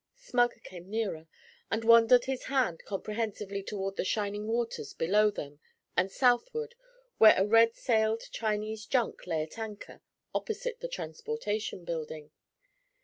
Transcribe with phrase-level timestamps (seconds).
[0.15, 1.27] Smug came nearer,
[1.69, 5.59] and waved his hand comprehensively toward the shining waters below them,
[5.95, 6.73] and southward
[7.19, 10.01] where a red sailed Chinese junk lay at anchor
[10.33, 12.31] opposite the Transportation Building.